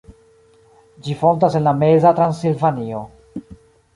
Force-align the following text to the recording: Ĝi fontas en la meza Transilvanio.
Ĝi 1.07 1.17
fontas 1.19 1.57
en 1.59 1.69
la 1.69 1.75
meza 1.83 2.13
Transilvanio. 2.21 3.03